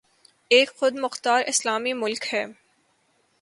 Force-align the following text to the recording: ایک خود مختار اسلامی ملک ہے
ایک 0.51 0.69
خود 0.69 0.93
مختار 0.95 1.43
اسلامی 1.47 1.93
ملک 1.93 2.33
ہے 2.33 2.45